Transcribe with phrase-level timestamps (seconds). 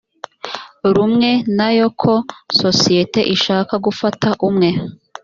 [0.95, 2.13] rumwe na yo ko
[2.61, 4.69] sosiyete ishaka gufata umwe